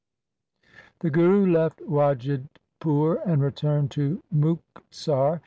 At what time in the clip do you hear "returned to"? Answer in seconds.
3.43-4.23